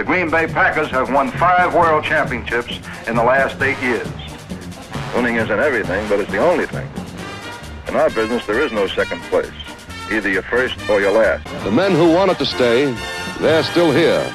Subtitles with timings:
[0.00, 4.07] The Green Bay Packers have won five world championships in the last eight years.
[5.15, 6.87] Winning isn't everything, but it's the only thing.
[7.87, 9.51] In our business, there is no second place.
[10.11, 11.43] Either you're first or you're last.
[11.63, 12.93] The men who wanted to stay,
[13.39, 14.25] they're still here.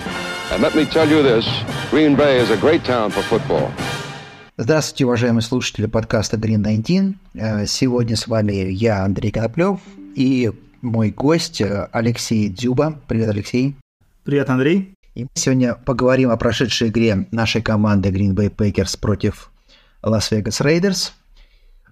[0.53, 1.47] And let me tell you this,
[1.91, 3.71] Green Bay is a great town for football.
[4.59, 7.69] Здравствуйте, уважаемые слушатели подкаста Green 19.
[7.69, 9.81] Сегодня с вами я, Андрей Коноплев,
[10.15, 11.61] и мой гость
[11.93, 12.99] Алексей Дзюба.
[13.09, 13.75] Привет, Алексей.
[14.25, 14.93] Привет, Андрей.
[15.17, 19.51] И мы сегодня поговорим о прошедшей игре нашей команды Green Bay Packers против
[20.03, 21.13] Las Vegas Raiders.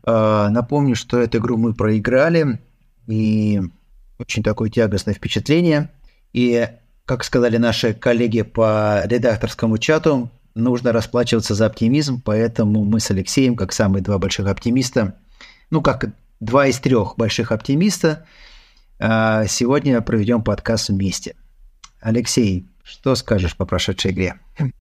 [0.04, 2.60] Напомню, что эту игру мы проиграли,
[3.06, 3.62] и
[4.18, 5.88] очень такое тягостное впечатление.
[6.34, 6.68] И,
[7.06, 13.56] как сказали наши коллеги по редакторскому чату, нужно расплачиваться за оптимизм, поэтому мы с Алексеем,
[13.56, 15.14] как самые два больших оптимиста,
[15.70, 16.10] ну, как
[16.41, 18.27] два из трех больших оптимиста,
[19.00, 21.36] сегодня проведем подкаст вместе.
[22.02, 24.38] Алексей, что скажешь по прошедшей игре?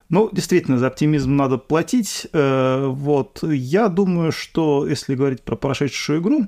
[0.10, 2.28] Ну, действительно, за оптимизм надо платить.
[2.34, 6.48] Вот, я думаю, что если говорить про прошедшую игру,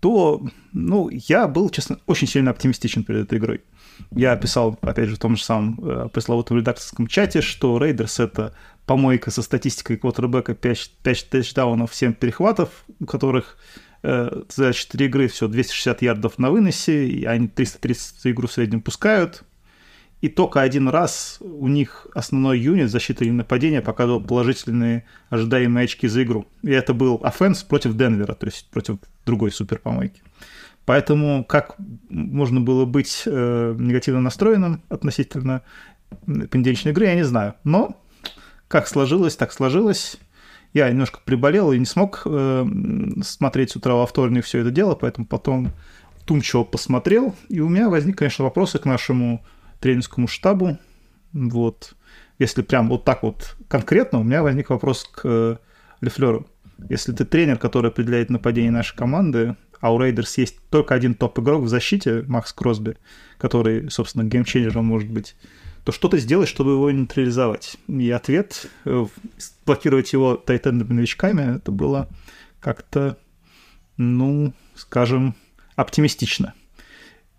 [0.00, 3.62] то, ну, я был, честно, очень сильно оптимистичен перед этой игрой.
[4.10, 8.54] Я писал, опять же, в том же самом э, пресловутом редакторском чате, что Рейдерс— это
[8.84, 13.56] помойка со статистикой квотербека 5, 5 тачдаунов, 7 перехватов, у которых
[14.02, 18.52] э, за 4 игры все 260 ярдов на выносе, и они 330 за игру в
[18.52, 19.44] среднем пускают.
[20.22, 26.08] И только один раз у них основной юнит защиты или нападения показывал положительные ожидаемые очки
[26.08, 26.46] за игру.
[26.62, 30.22] И это был offense против Денвера, то есть против другой суперпомойки.
[30.86, 31.76] Поэтому как
[32.08, 35.62] можно было быть э, негативно настроенным относительно
[36.24, 37.54] понедельничной игры, я не знаю.
[37.64, 38.00] Но
[38.68, 40.16] как сложилось, так сложилось.
[40.72, 42.66] Я немножко приболел и не смог э,
[43.22, 45.72] смотреть с утра во вторник все это дело, поэтому потом
[46.24, 49.44] Тумчево посмотрел, и у меня возник, конечно, вопросы к нашему
[49.80, 50.78] тренерскому штабу.
[51.32, 51.94] Вот.
[52.38, 55.56] Если прям вот так вот конкретно, у меня возник вопрос к э,
[56.00, 56.46] Лефлеру.
[56.88, 61.62] Если ты тренер, который определяет нападение нашей команды, а у Рейдерс есть только один топ-игрок
[61.62, 62.96] в защите, Макс Кросби,
[63.38, 65.36] который, собственно, геймченджером может быть,
[65.84, 67.76] то что ты сделаешь, чтобы его нейтрализовать?
[67.86, 69.06] И ответ э,–
[69.66, 72.08] блокировать его тайтендами-новичками– это было
[72.60, 73.16] как-то,
[73.96, 75.36] ну, скажем,
[75.76, 76.54] оптимистично.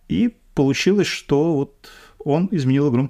[0.07, 1.89] И получилось, что вот
[2.27, 3.09] он изменил игру.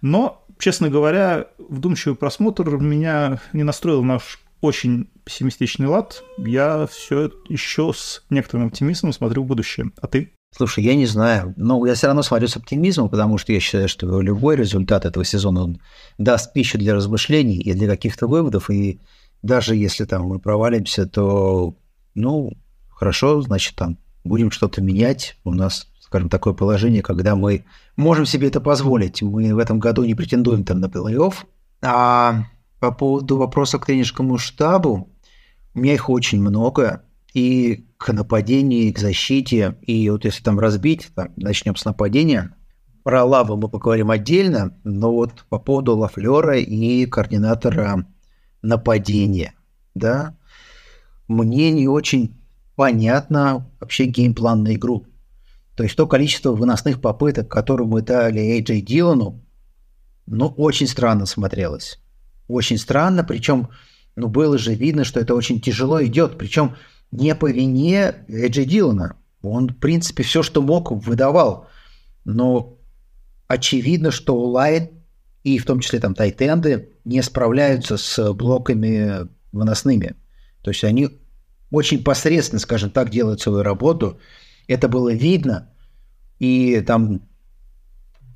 [0.00, 4.18] Но, честно говоря, вдумчивый просмотр меня не настроил на
[4.60, 6.22] очень пессимистичный лад.
[6.38, 9.90] Я все еще с некоторым оптимизмом смотрю в будущее.
[10.00, 10.32] А ты?
[10.54, 11.54] Слушай, я не знаю.
[11.56, 15.24] Но я все равно смотрю с оптимизмом, потому что я считаю, что любой результат этого
[15.24, 15.80] сезона он
[16.18, 18.68] даст пищу для размышлений и для каких-то выводов.
[18.70, 19.00] И
[19.42, 21.76] даже если там мы провалимся, то,
[22.14, 22.52] ну,
[22.90, 25.36] хорошо, значит, там будем что-то менять.
[25.44, 29.22] У нас скажем, такое положение, когда мы можем себе это позволить.
[29.22, 31.34] Мы в этом году не претендуем там на плей-офф.
[31.82, 32.46] А
[32.80, 35.08] по поводу вопроса к тренерскому штабу,
[35.72, 37.04] у меня их очень много.
[37.32, 39.76] И к нападению, и к защите.
[39.82, 42.56] И вот если там разбить, там, начнем с нападения.
[43.04, 48.04] Про Лаву мы поговорим отдельно, но вот по поводу Лафлера и координатора
[48.62, 49.54] нападения,
[49.94, 50.36] да,
[51.28, 52.36] мне не очень
[52.74, 55.06] понятно вообще геймплан на игру.
[55.80, 59.42] То есть то количество выносных попыток, которые мы дали Эйджей Дилану,
[60.26, 61.98] ну, очень странно смотрелось.
[62.48, 63.70] Очень странно, причем,
[64.14, 66.76] ну, было же видно, что это очень тяжело идет, причем
[67.10, 69.16] не по вине Эйджей Дилана.
[69.40, 71.66] Он, в принципе, все, что мог, выдавал.
[72.26, 72.76] Но
[73.48, 74.90] очевидно, что Лайн
[75.44, 80.14] и в том числе там тайтенды не справляются с блоками выносными.
[80.60, 81.08] То есть они
[81.70, 84.20] очень посредственно, скажем так, делают свою работу–
[84.70, 85.68] это было видно,
[86.38, 87.22] и там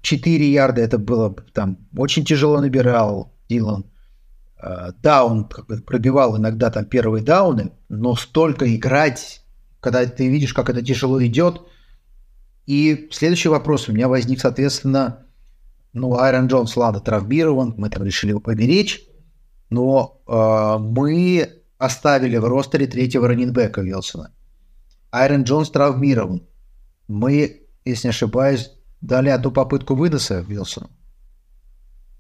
[0.02, 3.86] 4 ярда это было там очень тяжело набирал Дилан.
[4.58, 9.42] А, да, он пробивал иногда там первые дауны, но столько играть,
[9.80, 11.62] когда ты видишь, как это тяжело идет.
[12.66, 15.26] И следующий вопрос у меня возник, соответственно,
[15.92, 19.02] ну, Айрон Джонс, ладно, травмирован, мы там решили его поберечь,
[19.70, 24.32] но э, мы оставили в ростере третьего раненбека Вилсона.
[25.14, 26.42] Айрон Джонс травмирован.
[27.06, 30.90] Мы, если не ошибаюсь, дали одну попытку выноса Вилсону.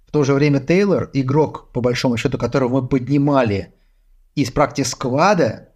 [0.06, 3.74] В то же время Тейлор, игрок, по большому счету, которого мы поднимали
[4.36, 5.70] из практик сквада,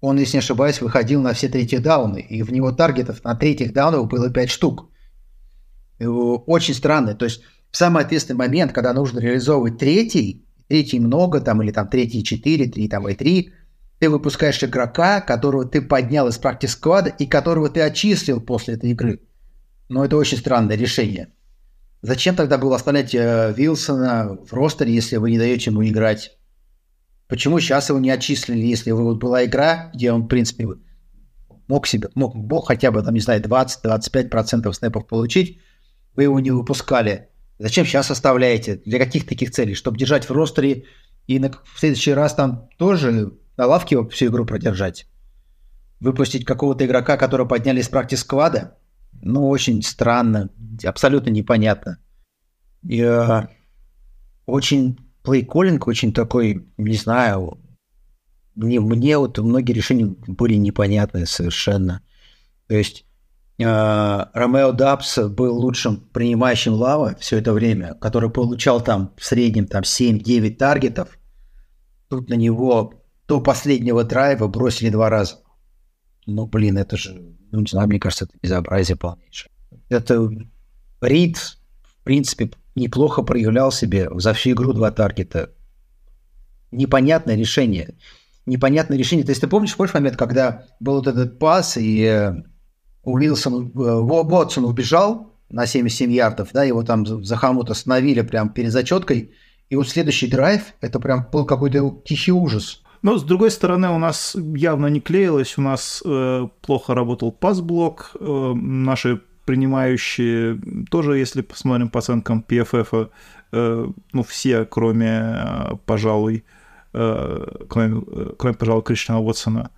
[0.00, 3.72] он, если не ошибаюсь, выходил на все третьи дауны, и в него таргетов на третьих
[3.72, 4.90] даунах было 5 штук.
[6.00, 7.14] Очень странно.
[7.14, 11.88] То есть в самый ответственный момент, когда нужно реализовывать третий, третий много, там, или там
[11.88, 13.52] третий 4, 3 там и 3,
[13.98, 18.90] ты выпускаешь игрока, которого ты поднял из практик сквада и которого ты очистил после этой
[18.90, 19.20] игры.
[19.88, 21.32] Но это очень странное решение.
[22.02, 26.38] Зачем тогда было оставлять э, Вилсона в ростере, если вы не даете ему играть?
[27.26, 30.68] Почему сейчас его не отчислили, если вот была игра, где он, в принципе,
[31.66, 35.58] мог себе, мог, мог хотя бы, там, не знаю, 20-25% снэпов получить,
[36.14, 37.28] вы его не выпускали.
[37.58, 38.80] Зачем сейчас оставляете?
[38.86, 39.74] Для каких таких целей?
[39.74, 40.84] Чтобы держать в ростере
[41.26, 45.06] и на, в следующий раз там тоже на лавке его всю игру продержать?
[46.00, 48.78] Выпустить какого-то игрока, которого подняли из практис сквада?
[49.20, 50.48] Ну, очень странно,
[50.84, 51.98] абсолютно непонятно.
[52.84, 53.48] И, э,
[54.46, 57.58] очень плейколлинг, очень такой, не знаю,
[58.54, 62.02] мне, мне вот многие решения были непонятны совершенно.
[62.68, 63.04] То есть
[63.58, 69.66] э, Ромео Дабс был лучшим принимающим лава все это время, который получал там в среднем
[69.66, 71.18] там 7-9 таргетов.
[72.08, 72.97] Тут на него
[73.28, 75.36] до последнего драйва бросили два раза.
[76.26, 79.50] Ну, блин, это же, ну, не знаю, мне кажется, это безобразие полнейшее.
[79.88, 80.28] Это
[81.00, 85.52] Рид, в принципе, неплохо проявлял себе за всю игру два таргета.
[86.70, 87.94] Непонятное решение
[88.48, 89.24] непонятное решение.
[89.24, 92.34] То есть ты помнишь, помнишь момент, когда был вот этот пас, и э,
[93.04, 98.72] Уилсон, э, Уотсон убежал на 77 ярдов, да, его там за хомут остановили прям перед
[98.72, 99.32] зачеткой,
[99.68, 102.82] и вот следующий драйв, это прям был какой-то тихий ужас.
[103.02, 108.12] Но, с другой стороны, у нас явно не клеилось, у нас э, плохо работал пас-блок,
[108.18, 110.60] э, наши принимающие
[110.90, 113.10] тоже, если посмотрим по оценкам PFF,
[113.52, 116.44] э, ну, все, кроме, э, пожалуй,
[116.92, 119.70] Э, кроме, э, кроме, пожалуй, Кришна Уотсона,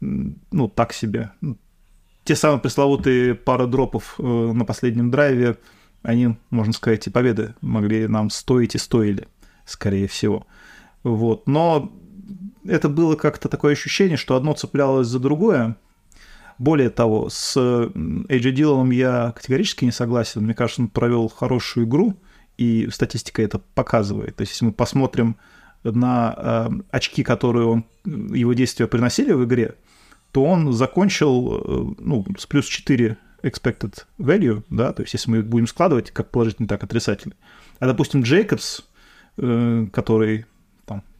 [0.00, 1.32] ну, так себе.
[2.24, 5.58] Те самые пресловутые пара дропов э, на последнем драйве,
[6.02, 9.28] они, можно сказать, и победы могли нам стоить и стоили,
[9.64, 10.46] скорее всего.
[11.02, 11.46] Вот.
[11.46, 11.92] Но
[12.64, 15.76] это было как-то такое ощущение, что одно цеплялось за другое.
[16.58, 17.56] Более того, с
[18.28, 20.42] Эйджи Диланом я категорически не согласен.
[20.42, 22.16] Мне кажется, он провел хорошую игру,
[22.58, 24.36] и статистика это показывает.
[24.36, 25.36] То есть, если мы посмотрим
[25.82, 29.74] на э, очки, которые он, его действия приносили в игре,
[30.30, 35.42] то он закончил э, ну, с плюс 4 expected value, да, то есть если мы
[35.42, 37.36] будем складывать как положительный, так и отрицательный.
[37.80, 38.84] А, допустим, Джейкобс,
[39.38, 40.46] э, который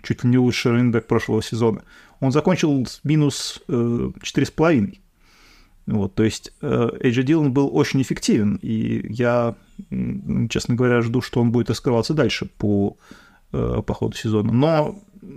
[0.03, 1.83] чуть ли не лучший рейнбэк прошлого сезона,
[2.21, 4.99] он закончил с минус э, 4,5.
[5.87, 6.67] Вот, то есть э,
[7.01, 9.57] AJ Дилан был очень эффективен, и я,
[10.49, 12.97] честно говоря, жду, что он будет раскрываться дальше по
[13.53, 14.51] Э, по ходу сезона.
[14.51, 15.29] Но, по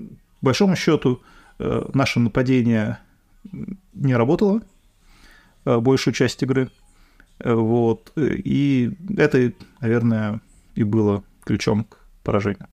[0.42, 1.22] большому счету,
[1.60, 3.00] э, наше нападение
[3.94, 4.62] не работало
[5.66, 6.70] большую часть игры.
[7.44, 8.14] Вот.
[8.16, 9.52] И это,
[9.82, 10.40] наверное,
[10.76, 12.68] и было ключом к поражению.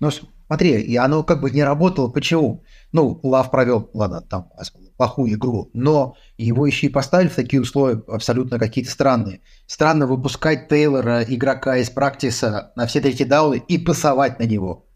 [0.00, 0.10] Ну,
[0.50, 2.08] смотри, и оно как бы не работало.
[2.08, 2.64] Почему?
[2.90, 4.50] Ну, Лав провел, ладно, там
[4.96, 9.42] плохую игру, но его еще и поставили в такие условия абсолютно какие-то странные.
[9.68, 14.88] Странно выпускать Тейлора, игрока из практиса, на все третьи дауны и пасовать на него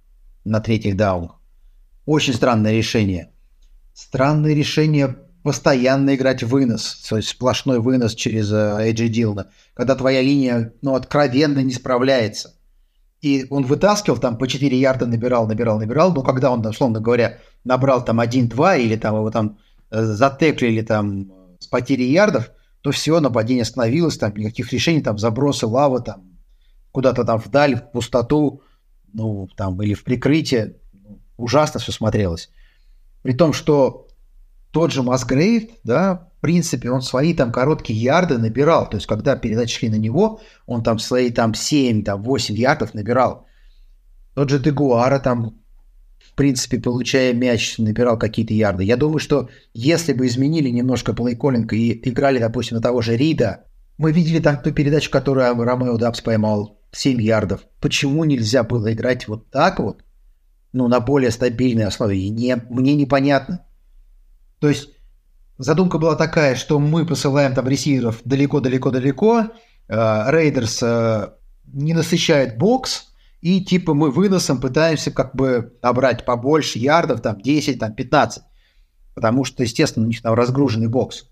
[0.42, 1.36] на третьих даунах.
[2.04, 3.30] Очень странное решение.
[3.94, 10.72] Странное решение постоянно играть вынос, то есть сплошной вынос через Эйджи Дилна, когда твоя линия
[10.82, 12.56] ну, откровенно не справляется.
[13.24, 17.38] И он вытаскивал, там по 4 ярда набирал, набирал, набирал, но когда он, условно говоря,
[17.64, 19.56] набрал там 1-2 или там его там
[19.94, 21.30] Э, затеклили там
[21.60, 22.50] с потерей ярдов,
[22.80, 26.24] то все, нападение остановилось, там никаких решений, там забросы лавы, там
[26.90, 28.62] куда-то там вдаль, в пустоту,
[29.12, 30.76] ну, там, или в прикрытие.
[31.36, 32.50] Ужасно все смотрелось.
[33.22, 34.08] При том, что
[34.72, 38.86] тот же Масгрейв, да, принципе, он свои там короткие ярды набирал.
[38.91, 42.93] То есть, когда передачи шли на него, он там свои там 7, там 8 ярдов
[42.93, 43.46] набирал.
[44.34, 45.55] Тот же Дегуара там
[46.19, 48.84] в принципе, получая мяч, набирал какие-то ярды.
[48.84, 53.65] Я думаю, что если бы изменили немножко плейколлинг и играли, допустим, на того же Рида,
[53.98, 57.60] мы видели там ту передачу, которую Ромео Дабс поймал 7 ярдов.
[57.81, 60.03] Почему нельзя было играть вот так вот,
[60.72, 62.19] ну, на более стабильной основе?
[62.19, 63.65] И не, мне непонятно.
[64.58, 64.94] То есть
[65.58, 69.51] задумка была такая, что мы посылаем там ресиверов далеко-далеко-далеко,
[69.89, 71.29] Рейдерс э, э,
[71.67, 77.79] не насыщает бокс, и типа мы выносом пытаемся как бы набрать побольше ярдов, там 10,
[77.79, 78.43] там 15,
[79.15, 81.27] потому что, естественно, у них там разгруженный бокс.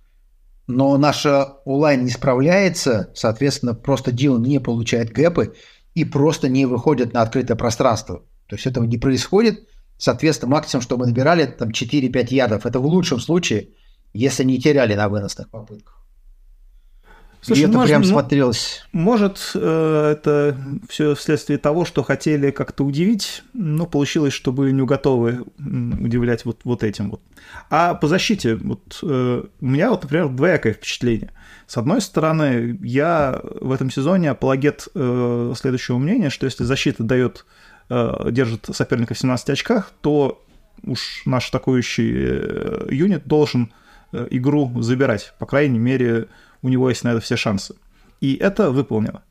[0.66, 5.54] Но наша онлайн не справляется, соответственно, просто Дилан не получает гэпы
[5.94, 8.22] и просто не выходит на открытое пространство.
[8.46, 9.66] То есть этого не происходит.
[9.96, 12.66] Соответственно, максимум, что мы набирали, это там 4-5 ярдов.
[12.66, 13.70] Это в лучшем случае,
[14.12, 16.02] если не теряли на выносных попытках.
[17.44, 18.86] Слушай, и это может, прям смотрелось.
[18.92, 20.56] Может, э, это
[20.88, 26.60] все вследствие того, что хотели как-то удивить, но получилось, что были не готовы удивлять вот,
[26.62, 27.20] вот этим вот.
[27.68, 31.32] А по защите, вот э, у меня вот, например, двоякое впечатление.
[31.66, 37.44] С одной стороны, я в этом сезоне апологет э, следующего мнения, что если защита дает,
[37.90, 40.42] держит соперника в 17 очках, то
[40.84, 43.72] уж наш атакующий юнит должен
[44.30, 45.34] игру забирать.
[45.38, 46.28] По крайней мере,
[46.62, 47.74] у него есть на это все шансы.
[48.20, 49.22] И это выполнено.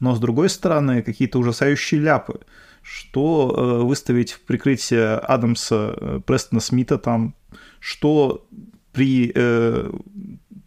[0.00, 2.40] Но, с другой стороны, какие-то ужасающие ляпы,
[2.82, 7.34] что э, выставить в прикрытие Адамса, э, Престона Смита там,
[7.78, 8.46] что
[8.92, 9.90] при, э,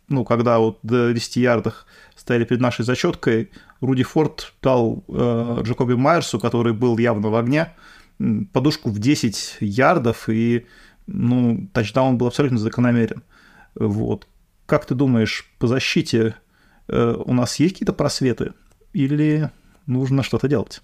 [0.07, 3.49] ну, когда вот до 10 ярдах стояли перед нашей зачеткой,
[3.81, 7.73] Руди Форд дал э, Джакоби Майерсу, который был явно в огне,
[8.53, 10.65] подушку в 10 ярдов, и
[11.07, 13.23] ну, тачдаун был абсолютно закономерен.
[13.75, 14.27] Вот.
[14.65, 16.35] Как ты думаешь, по защите
[16.87, 18.53] э, у нас есть какие-то просветы
[18.93, 19.49] или
[19.85, 20.81] нужно что-то делать?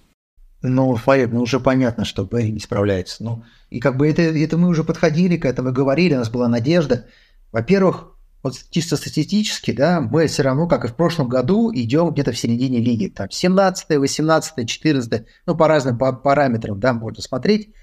[0.62, 3.24] Ну, Фаеб, ну уже понятно, что Берри не справляется.
[3.24, 6.50] Ну, и как бы это, это мы уже подходили к этому, говорили, у нас была
[6.50, 7.06] надежда.
[7.54, 8.12] Во-первых,
[8.44, 12.38] вот чисто статистически, да, мы все равно, как и в прошлом году, идем где-то в
[12.38, 13.08] середине лиги.
[13.08, 17.74] Там 17 18 14 ну, по разным параметрам, да, можно смотреть.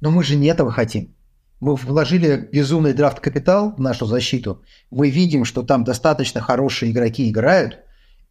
[0.00, 1.14] Но мы же не этого хотим
[1.60, 7.78] мы вложили безумный драфт-капитал в нашу защиту, мы видим, что там достаточно хорошие игроки играют,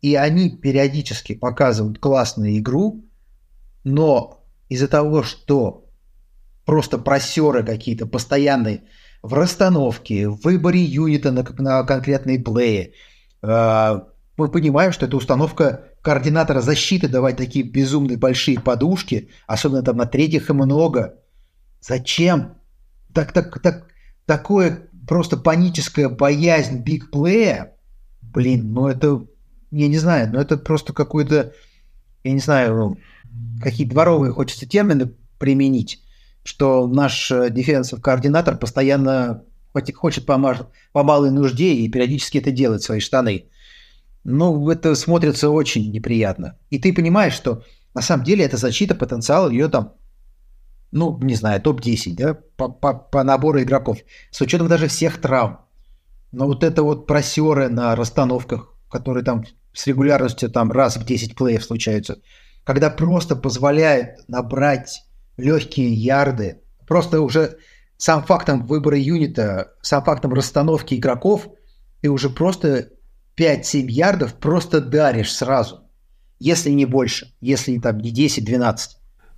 [0.02, 3.06] и они периодически показывают классную игру,
[3.84, 5.90] но из-за того, что
[6.66, 8.84] просто просеры какие-то постоянные
[9.22, 12.94] в расстановке, в выборе юнита на, на конкретные плеи,
[13.42, 14.00] э,
[14.36, 20.06] мы понимаем, что это установка координатора защиты давать такие безумные большие подушки, особенно там на
[20.06, 21.16] третьих и много.
[21.80, 22.56] Зачем?
[23.14, 23.88] Так, так, так,
[24.26, 27.76] такое просто паническая боязнь бигплея,
[28.22, 29.26] блин, ну это,
[29.72, 31.54] я не знаю, ну это просто какой-то,
[32.24, 32.98] я не знаю,
[33.62, 36.02] какие дворовые хочется термины применить,
[36.44, 39.44] что наш э, дефенсив координатор постоянно
[39.96, 40.38] хочет по,
[40.92, 43.50] по малой нужде и периодически это делает, свои штаны.
[44.24, 46.58] Ну, это смотрится очень неприятно.
[46.70, 49.94] И ты понимаешь, что на самом деле эта защита, потенциал ее там
[50.94, 53.98] ну, не знаю, топ-10, да, по, по, по набору игроков,
[54.30, 55.60] с учетом даже всех травм.
[56.32, 61.36] Но вот это вот просеры на расстановках, которые там с регулярностью там раз в 10
[61.36, 62.22] плеев случаются,
[62.64, 65.04] когда просто позволяет набрать
[65.36, 67.58] легкие ярды, просто уже
[67.98, 71.48] сам фактом выбора юнита, сам фактом расстановки игроков,
[72.02, 72.90] ты уже просто
[73.36, 75.90] 5-7 ярдов просто даришь сразу,
[76.38, 78.76] если не больше, если там не 10-12.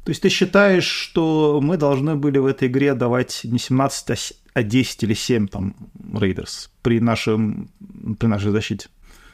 [0.06, 4.62] То есть ты считаешь, что мы должны были в этой игре давать не 17, а
[4.62, 5.76] 10 или 7 там
[6.14, 7.72] Рейдерс при, нашем,
[8.20, 8.88] при нашей защите?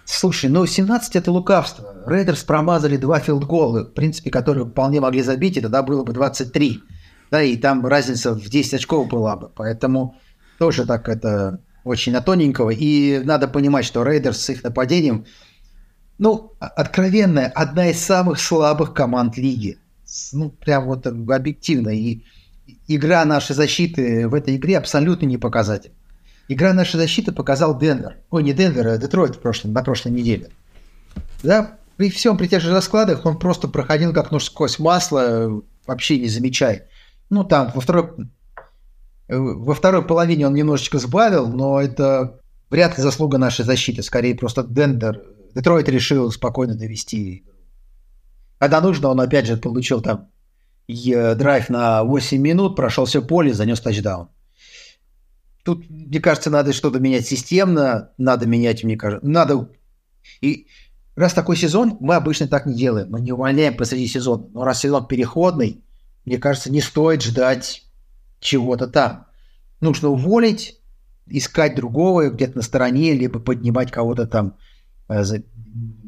[0.06, 1.94] Слушай, ну 17 это лукавство.
[2.08, 6.80] Рейдерс промазали два филдгола, в принципе, которые вполне могли забить, и тогда было бы 23.
[7.32, 9.52] Да, и там разница в 10 очков была бы.
[9.54, 10.16] Поэтому
[10.58, 12.70] тоже так это очень на тоненького.
[12.70, 15.26] И надо понимать, что Рейдерс с их нападением,
[16.18, 19.81] ну, откровенно, одна из самых слабых команд лиги
[20.32, 21.90] ну, прям вот объективно.
[21.90, 22.24] И
[22.88, 25.92] игра нашей защиты в этой игре абсолютно не показатель.
[26.48, 28.18] Игра нашей защиты показал Денвер.
[28.30, 30.50] Ой, не Денвер, а Детройт в прошлом, на прошлой неделе.
[31.44, 36.20] Да, при всем при тех же раскладах он просто проходил как нож сквозь масло, вообще
[36.20, 36.88] не замечая.
[37.30, 38.10] Ну, там, во второй,
[39.30, 44.04] во второй половине он немножечко сбавил, но это вряд ли заслуга нашей защиты.
[44.04, 45.22] Скорее, просто Денвер,
[45.56, 47.44] Детройт решил спокойно довести
[48.62, 50.30] когда нужно, он опять же получил там
[50.88, 54.30] драйв на 8 минут, прошел все поле, занес тачдаун.
[55.64, 59.68] Тут, мне кажется, надо что-то менять системно, надо менять, мне кажется, надо...
[60.42, 60.68] И
[61.16, 64.46] раз такой сезон, мы обычно так не делаем, мы не увольняем посреди сезона.
[64.54, 65.84] Но раз сезон переходный,
[66.26, 67.84] мне кажется, не стоит ждать
[68.42, 69.26] чего-то там.
[69.80, 70.80] Нужно уволить,
[71.26, 74.56] искать другого где-то на стороне, либо поднимать кого-то там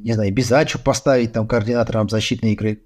[0.03, 2.83] не знаю, Безачу поставить там координатором защитной игры.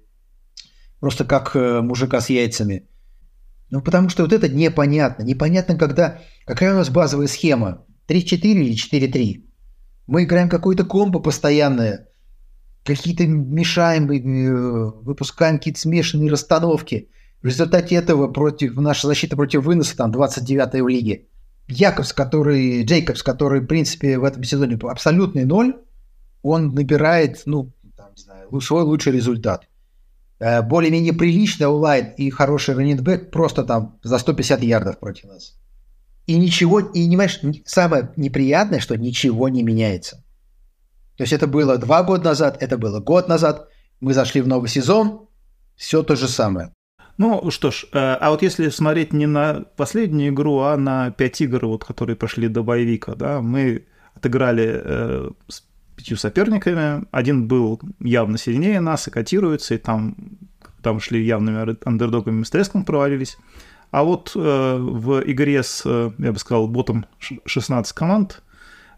[1.00, 2.88] Просто как э, мужика с яйцами.
[3.70, 5.22] Ну, потому что вот это непонятно.
[5.24, 6.20] Непонятно, когда...
[6.46, 7.84] Какая у нас базовая схема?
[8.08, 9.44] 3-4 или 4-3?
[10.06, 12.08] Мы играем какую-то комбо постоянное.
[12.84, 17.10] Какие-то мешаем, э, выпускаем какие-то смешанные расстановки.
[17.42, 21.26] В результате этого против, наша защита против выноса там 29 в лиге.
[21.68, 25.74] Якобс, который, Джейкобс, который, в принципе, в этом сезоне абсолютный ноль,
[26.42, 29.68] он набирает, ну, там, не знаю, свой лучший результат.
[30.40, 35.54] Э, более-менее приличный онлайн и хороший раннинбэк просто там за 150 ярдов против нас.
[36.26, 40.24] И ничего, и понимаешь, самое неприятное, что ничего не меняется.
[41.16, 43.68] То есть это было два года назад, это было год назад.
[44.00, 45.28] Мы зашли в новый сезон,
[45.74, 46.72] все то же самое.
[47.16, 51.40] Ну что ж, э, а вот если смотреть не на последнюю игру, а на пять
[51.40, 55.30] игр, вот, которые прошли до боевика, да, мы отыграли э,
[55.98, 57.04] пятью соперниками.
[57.10, 60.16] Один был явно сильнее нас и котируется, и там,
[60.82, 63.36] там шли явными андердогами с треском провалились.
[63.90, 68.42] А вот э, в игре с, э, я бы сказал, ботом 16 команд,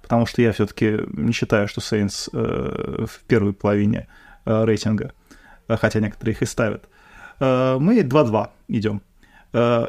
[0.03, 4.09] потому что я все-таки не считаю, что Сейнс э, в первой половине
[4.45, 5.13] э, рейтинга,
[5.69, 6.89] э, хотя некоторые их и ставят,
[7.39, 9.01] э, мы 2-2 идем.
[9.53, 9.87] Э,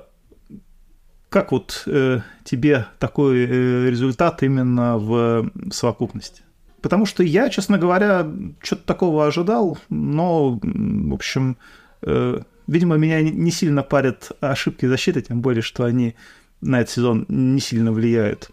[1.30, 6.44] как вот э, тебе такой э, результат именно в совокупности?
[6.82, 8.28] Потому что я, честно говоря,
[8.62, 11.58] что-то такого ожидал, но, в общем,
[12.02, 16.16] э, видимо, меня не сильно парят ошибки защиты, тем более, что они
[16.60, 18.50] на этот сезон не сильно влияют.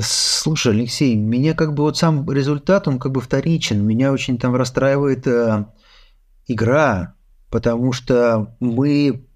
[0.00, 3.84] Слушай, Алексей, меня как бы вот сам результат, он как бы вторичен.
[3.84, 5.66] Меня очень там расстраивает э,
[6.46, 7.14] игра,
[7.50, 9.26] потому что мы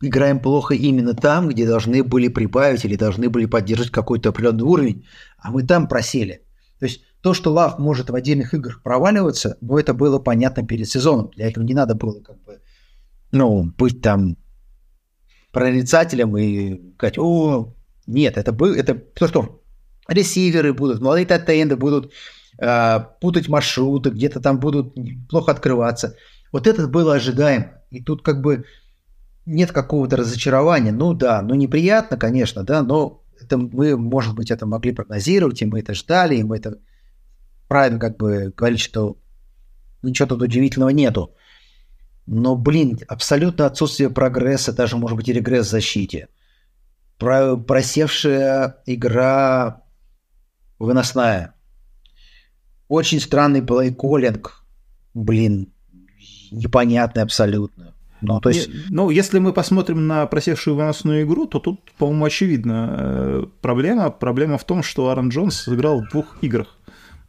[0.00, 5.06] играем плохо именно там, где должны были прибавить или должны были поддержать какой-то определенный уровень,
[5.38, 6.42] а мы там просели.
[6.80, 10.88] То есть то, что Лав может в отдельных играх проваливаться, ну, это было понятно перед
[10.88, 11.32] сезоном.
[11.34, 12.60] Для этого не надо было как бы
[13.32, 14.36] ну, быть там
[15.50, 17.74] прорицателем и сказать, о,
[18.06, 19.60] нет, это, был, это то, что
[20.06, 22.12] ресиверы будут, молодые тайтенды будут
[22.60, 24.94] э, путать маршруты, где-то там будут
[25.28, 26.14] плохо открываться.
[26.52, 27.82] Вот это было ожидаемо.
[27.90, 28.66] И тут как бы
[29.46, 30.92] нет какого-то разочарования.
[30.92, 35.66] Ну да, ну неприятно, конечно, да, но это мы, может быть, это могли прогнозировать, и
[35.66, 36.78] мы это ждали, и мы это
[37.68, 39.16] правильно как бы говорили, что
[40.02, 41.34] ничего тут удивительного нету.
[42.26, 46.28] Но, блин, абсолютно отсутствие прогресса, даже, может быть, и регресс в защите.
[47.18, 49.82] Про, просевшая игра
[50.78, 51.54] выносная.
[52.88, 54.64] Очень странный плейколлинг.
[55.14, 55.72] Блин,
[56.50, 57.94] непонятный абсолютно.
[58.22, 58.70] Ну, то есть...
[58.90, 64.10] ну, если мы посмотрим на просевшую выносную игру, то тут, по-моему, очевидно э, проблема.
[64.10, 66.76] Проблема в том, что Аарон Джонс сыграл в двух играх.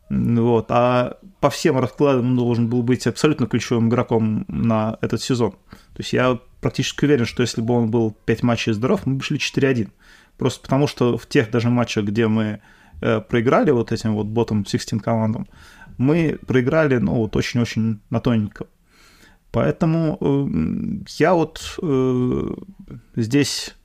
[0.09, 0.67] Вот.
[0.69, 5.51] А по всем раскладам он должен был быть абсолютно ключевым игроком на этот сезон.
[5.51, 9.23] То есть я практически уверен, что если бы он был 5 матчей здоров, мы бы
[9.23, 9.89] шли 4-1.
[10.38, 12.62] Просто потому, что в тех даже матчах, где мы
[13.01, 15.47] э, проиграли вот этим вот ботом 16 командам,
[15.97, 18.67] мы проиграли, ну, вот очень-очень на тоненько.
[19.51, 22.49] Поэтому э, я вот э,
[23.15, 23.75] здесь,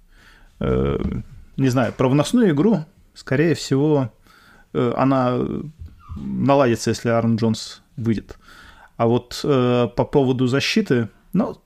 [0.60, 0.98] э,
[1.56, 4.12] не знаю, про выносную игру, скорее всего,
[4.74, 5.38] э, она
[6.16, 8.38] наладится, если Аарон Джонс выйдет.
[8.96, 11.60] А вот э, по поводу защиты, ну,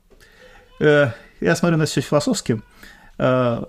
[0.80, 2.62] э, я смотрю на все философски.
[3.18, 3.64] Э,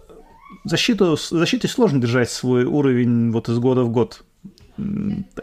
[0.63, 4.23] защиту, защите сложно держать свой уровень вот из года в год.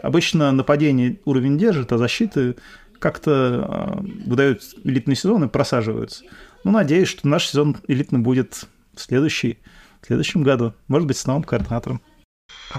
[0.01, 2.55] Обычно нападение уровень держит, а защиты
[2.99, 6.23] как-то э, выдают элитный сезон и просаживаются.
[6.63, 9.59] Ну, надеюсь, что наш сезон элитный будет в следующий,
[10.01, 10.73] в следующем году.
[10.87, 12.01] Может быть, с новым координатором.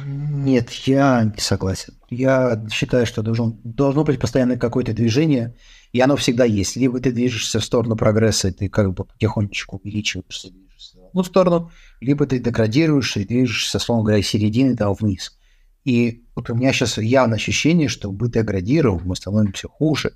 [0.04, 1.94] Нет, я не согласен.
[2.10, 5.54] Я считаю, что должен, должно быть постоянное какое-то движение,
[5.92, 6.76] и оно всегда есть.
[6.76, 11.24] Либо ты движешься в сторону прогресса, и ты как бы потихонечку увеличиваешься, движешься в одну
[11.24, 15.38] сторону, либо ты деградируешь и движешься, словно говоря, середины там вниз.
[15.84, 20.14] И вот у меня сейчас явное ощущение, что мы деградируем, мы становимся хуже.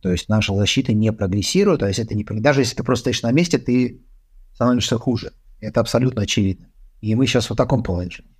[0.00, 3.22] То есть наша защита не прогрессирует, то есть это не даже если ты просто стоишь
[3.22, 4.02] на месте, ты
[4.54, 5.32] становишься хуже.
[5.60, 6.68] Это абсолютно очевидно.
[7.00, 8.32] И мы сейчас в таком положении.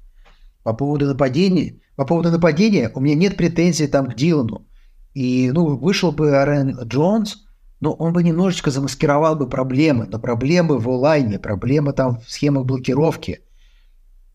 [0.62, 4.66] По поводу нападения, по поводу нападения у меня нет претензий там к Дилану.
[5.14, 7.44] И, ну, вышел бы Арен Джонс,
[7.80, 12.64] но он бы немножечко замаскировал бы проблемы, но проблемы в онлайне, проблемы там в схемах
[12.64, 13.40] блокировки.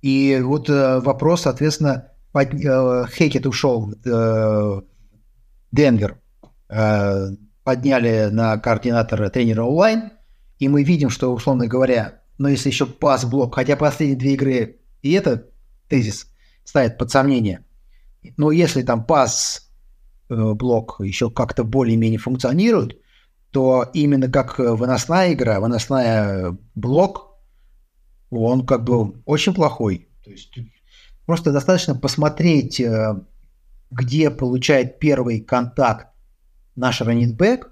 [0.02, 4.82] И вот э, вопрос, соответственно, под, э, Хейкет ушел э,
[5.72, 6.20] Денвер,
[6.70, 7.30] э,
[7.63, 10.12] подняли на координатора тренера онлайн,
[10.60, 15.13] и мы видим, что, условно говоря, но если еще пас-блок, хотя последние две игры и
[15.13, 15.48] это
[15.88, 16.28] тезис
[16.63, 17.63] ставит под сомнение.
[18.36, 19.71] Но если там пас
[20.30, 23.00] э, блок еще как-то более-менее функционирует,
[23.52, 27.38] то именно как выносная игра, выносная блок,
[28.30, 30.10] он как бы очень плохой.
[30.23, 30.54] То есть
[31.26, 33.15] просто достаточно посмотреть, э,
[33.91, 36.08] где получает первый контакт
[36.76, 37.71] наш раннинбэк,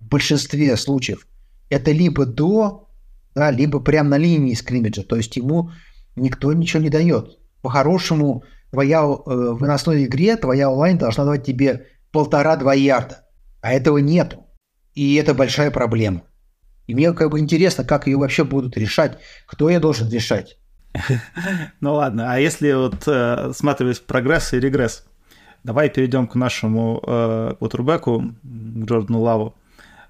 [0.00, 1.26] в большинстве случаев
[1.68, 2.88] это либо до,
[3.34, 5.72] да, либо прямо на линии скриммиджа, то есть ему
[6.16, 7.38] никто ничего не дает.
[7.62, 13.24] По-хорошему, твоя э, выносной игре твоя онлайн должна давать тебе полтора-два ярда.
[13.60, 14.46] А этого нету.
[14.94, 16.22] И это большая проблема.
[16.86, 20.58] И мне как бы интересно, как ее вообще будут решать, кто ее должен решать.
[21.80, 25.04] Ну ладно, а если вот э, сматривать прогресс и регресс,
[25.66, 29.56] Давай перейдем к нашему э, квотербеку, к Джордану Лаву.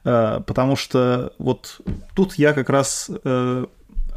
[0.04, 1.80] Э, потому что вот
[2.14, 3.64] тут я как раз э,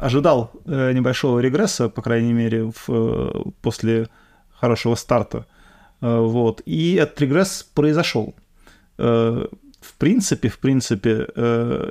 [0.00, 4.08] ожидал э, небольшого регресса, по крайней мере, в, э, после
[4.50, 5.46] хорошего старта.
[6.00, 6.62] Э, вот.
[6.64, 8.34] И этот регресс произошел.
[8.96, 11.26] В принципе, в принципе,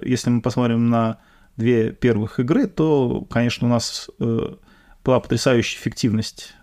[0.04, 1.18] если мы посмотрим на
[1.58, 6.54] две первых игры, то, конечно, у нас была потрясающая эффективность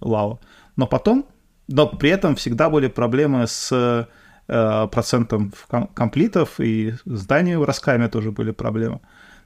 [0.00, 0.38] Лава.
[0.76, 1.26] Но потом,
[1.66, 4.06] но при этом всегда были проблемы с
[4.46, 5.52] процентом
[5.94, 9.00] комплитов, и с Данией бросками тоже были проблемы.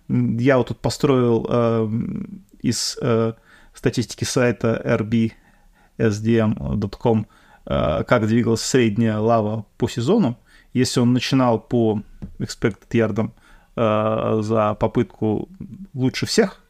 [0.08, 1.88] Я вот тут построил э,
[2.60, 3.32] из э,
[3.74, 4.80] статистики сайта
[5.98, 7.26] rbsdm.com,
[7.66, 10.38] э, как двигалась средняя лава по сезону.
[10.72, 12.02] Если он начинал по
[12.38, 13.34] expected ярдам
[13.76, 15.48] э, за попытку
[15.94, 16.60] лучше всех,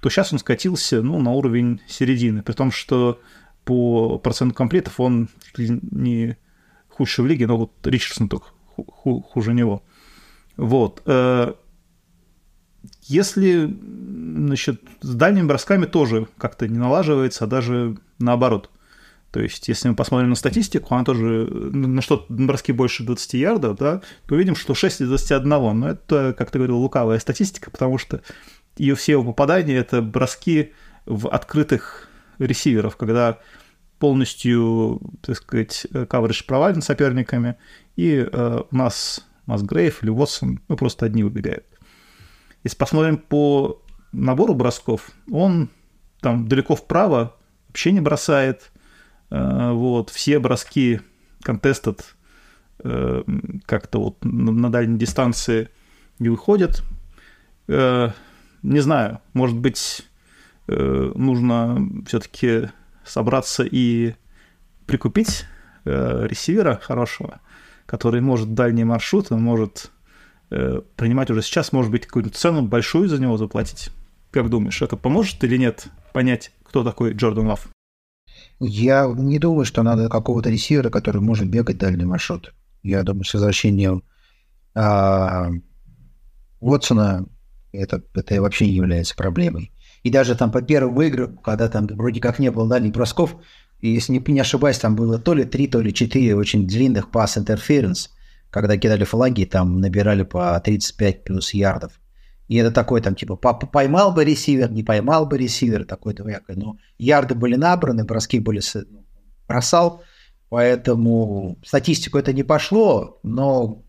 [0.00, 3.20] то сейчас он скатился ну, на уровень середины, при том, что
[3.64, 6.36] по проценту комплитов он не
[6.88, 9.82] худший в лиге, но вот Ричардсон только хуже него.
[10.56, 11.02] Вот.
[13.08, 13.76] Э, если,
[14.36, 18.70] значит, с дальними бросками тоже как-то не налаживается, а даже наоборот.
[19.30, 23.34] То есть, если мы посмотрим на статистику, она тоже на что на броски больше 20
[23.34, 25.48] ярдов, да, то увидим, что 6 из 21.
[25.78, 28.22] Но это, как ты говорил, лукавая статистика, потому что
[28.78, 30.72] ее все его попадания– это броски
[31.04, 33.38] в открытых ресиверов, когда
[33.98, 37.56] полностью, так сказать, каверидж провален соперниками,
[37.96, 41.64] и э, у нас Масгрейв или Уотсон, ну, просто одни выбегают.
[42.68, 43.80] Если посмотрим по
[44.12, 45.70] набору бросков, он
[46.20, 47.34] там далеко вправо
[47.68, 48.72] вообще не бросает.
[49.30, 51.00] Э, вот, все броски
[51.42, 52.04] contested
[52.84, 53.22] э,
[53.64, 55.70] как-то вот на дальней дистанции
[56.18, 56.82] не выходят.
[57.68, 58.10] Э,
[58.62, 60.06] не знаю, может быть,
[60.66, 62.68] нужно все-таки
[63.02, 64.14] собраться и
[64.84, 65.46] прикупить
[65.86, 67.40] ресивера хорошего,
[67.86, 69.90] который может дальние маршруты, может
[70.50, 73.90] Э, принимать уже сейчас, может быть, какую-то цену большую за него заплатить.
[74.30, 77.68] Как думаешь, это поможет или нет понять, кто такой Джордан Лав?
[78.60, 82.54] Я не думаю, что надо какого-то ресивера, который может бегать дальний маршрут.
[82.82, 84.02] Я думаю, с возвращением
[84.74, 85.50] а,
[86.60, 87.26] Уотсона
[87.72, 89.72] это, это вообще не является проблемой.
[90.02, 93.36] И даже там по первым играм, когда там вроде как не было дальних бросков,
[93.80, 97.38] если не, не ошибаюсь, там было то ли три, то ли четыре очень длинных пас
[97.38, 98.10] интерференс,
[98.50, 102.00] когда кидали флаги, там набирали по 35 плюс ярдов.
[102.48, 106.56] И это такой там типа поймал бы ресивер, не поймал бы ресивер, такой двоякой.
[106.56, 109.04] Но ярды были набраны, броски были ну,
[109.46, 110.02] бросал,
[110.48, 113.82] поэтому статистику это не пошло, но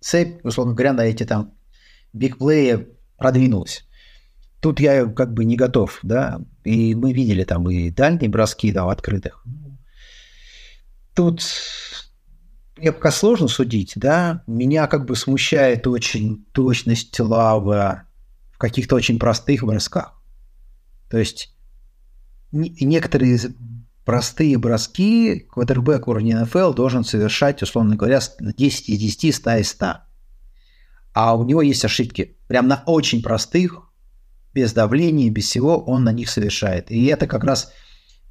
[0.00, 1.54] цепь, условно говоря, на эти там
[2.12, 3.86] бигплеи продвинулась.
[4.60, 8.90] Тут я как бы не готов, да, и мы видели там и дальние броски, да,
[8.90, 9.44] открытых.
[11.14, 11.42] Тут
[12.82, 14.42] мне пока сложно судить, да.
[14.48, 18.02] Меня как бы смущает очень точность лава
[18.50, 20.20] в каких-то очень простых бросках.
[21.08, 21.54] То есть
[22.50, 23.38] некоторые
[24.04, 29.86] простые броски квотербек уровня НФЛ должен совершать, условно говоря, 10 из 10, 100 из 100.
[31.14, 32.36] А у него есть ошибки.
[32.48, 33.80] Прям на очень простых,
[34.54, 36.90] без давления, без всего, он на них совершает.
[36.90, 37.72] И это как раз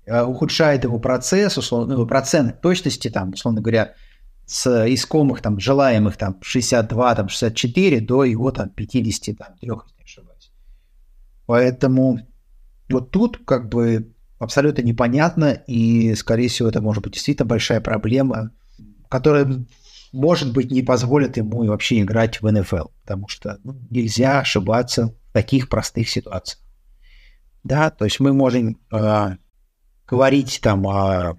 [0.05, 3.95] э, ухудшает его процесс, условно, ну, процент точности, там, условно говоря,
[4.51, 10.51] с искомых там желаемых там 62, там 64 до его там 53, если не ошибаюсь.
[11.45, 12.19] Поэтому
[12.89, 18.51] вот тут как бы абсолютно непонятно, и, скорее всего, это может быть действительно большая проблема,
[19.07, 19.65] которая,
[20.11, 25.31] может быть, не позволит ему вообще играть в НФЛ, потому что ну, нельзя ошибаться в
[25.31, 26.61] таких простых ситуациях.
[27.63, 29.37] Да, то есть мы можем э,
[30.05, 31.37] говорить там о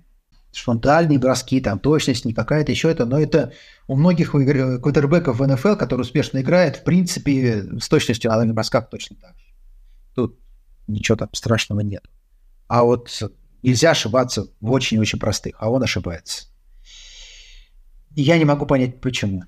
[0.53, 3.53] фронтальные броски, там точность, не какая-то еще это, но это
[3.87, 8.91] у многих квотербеков в НФЛ, которые успешно играют, в принципе, с точностью на дальних бросках
[8.91, 9.45] точно так же.
[10.15, 10.38] Тут
[10.87, 12.05] ничего там страшного нет.
[12.69, 13.23] А вот
[13.62, 16.47] нельзя ошибаться в очень-очень простых, а он ошибается.
[18.15, 19.45] Я не могу понять, почему.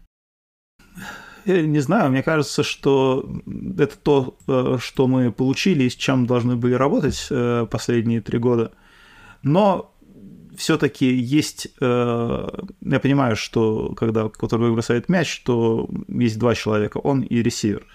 [1.44, 3.28] Я не знаю, мне кажется, что
[3.78, 8.38] это то, э, что мы получили и с чем должны были работать э, последние три
[8.38, 8.72] года.
[9.42, 9.93] Но
[10.56, 12.48] все-таки есть, э,
[12.80, 17.86] я понимаю, что когда который бросает мяч, то есть два человека, он и ресивер.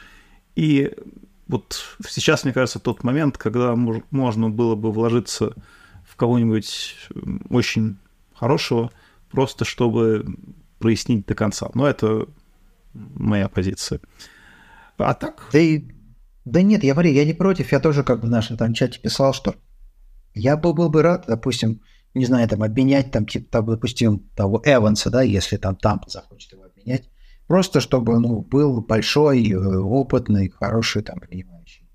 [0.55, 0.91] И
[1.47, 5.53] вот сейчас, мне кажется, тот момент, когда мож, можно было бы вложиться
[6.07, 6.95] в кого-нибудь
[7.49, 7.97] очень
[8.33, 8.91] хорошего,
[9.31, 10.25] просто чтобы
[10.79, 11.69] прояснить до конца.
[11.73, 12.27] Но это
[12.93, 13.99] моя позиция.
[14.97, 15.47] А так?
[15.51, 15.85] Да, и,
[16.45, 17.71] да нет, я говорю, я не против.
[17.71, 19.55] Я тоже как бы в нашем там чате писал, что
[20.33, 21.81] я был, был бы рад, допустим,
[22.13, 26.51] не знаю, там, обменять, там, типа, там, допустим, того Эванса, да, если там Тампа захочет
[26.53, 27.09] его обменять,
[27.47, 31.87] просто чтобы, ну, был большой, э, опытный, хороший, там, принимающий.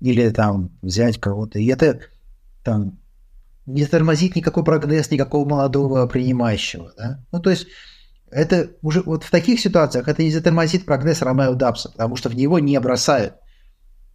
[0.00, 1.58] Или там взять кого-то.
[1.58, 2.00] И это
[2.64, 2.98] там
[3.66, 7.24] не тормозит никакой прогресс никакого молодого принимающего, да.
[7.30, 7.68] Ну, то есть
[8.30, 12.34] это уже вот в таких ситуациях это не затормозит прогресс Ромео Дабса, потому что в
[12.34, 13.34] него не бросают.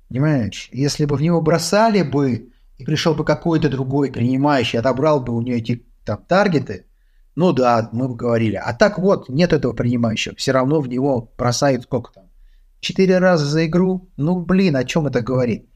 [0.09, 0.69] Понимаешь?
[0.71, 5.41] Если бы в него бросали бы, и пришел бы какой-то другой принимающий, отобрал бы у
[5.41, 6.85] нее эти там таргеты,
[7.35, 8.55] ну да, мы бы говорили.
[8.55, 10.35] А так вот, нет этого принимающего.
[10.35, 12.23] Все равно в него бросают сколько там?
[12.79, 14.09] Четыре раза за игру?
[14.17, 15.69] Ну, блин, о чем это говорит?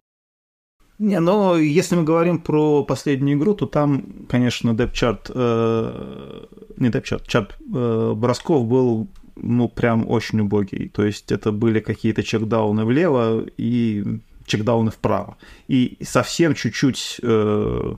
[0.98, 6.46] Не, но если мы говорим про последнюю игру, то там, конечно, депчарт, э,
[6.78, 10.90] не депчарт, чарт э, бросков был, ну, прям очень убогий.
[10.90, 15.38] То есть это были какие-то чекдауны влево и чекдауны вправо.
[15.68, 17.96] И совсем чуть-чуть, э,